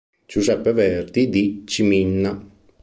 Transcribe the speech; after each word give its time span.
Giuseppe 0.27 0.73
Verdi 0.73 1.29
di 1.29 1.61
Ciminna". 1.67 2.47